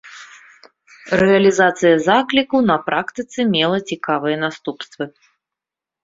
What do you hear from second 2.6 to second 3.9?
на практыцы мела